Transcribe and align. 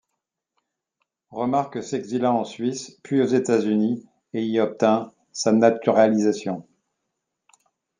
Remarque 1.29 1.83
s'exila 1.83 2.33
en 2.33 2.43
Suisse 2.43 2.97
puis 3.03 3.21
aux 3.21 3.27
États-Unis 3.27 4.03
et 4.33 4.43
y 4.43 4.59
obtint 4.59 5.13
sa 5.31 5.51
naturalisation. 5.51 6.67